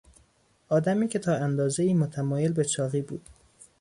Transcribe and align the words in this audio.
آدمی 0.69 1.07
که 1.07 1.19
تا 1.19 1.35
اندازهای 1.35 1.93
متمایل 1.93 2.53
به 2.53 2.63
چاقی 2.65 3.01
بود 3.01 3.29